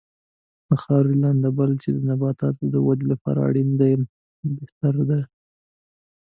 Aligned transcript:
د 0.67 0.71
خاورې 0.83 1.13
لنده 1.23 1.49
بل 1.57 1.71
چې 1.81 1.89
د 1.95 1.97
نباتاتو 2.09 2.63
د 2.73 2.75
ودې 2.85 3.05
لپاره 3.11 3.39
اړین 3.47 3.69
دی 3.79 3.91
بهتره 4.57 5.01
کړي. 5.07 5.23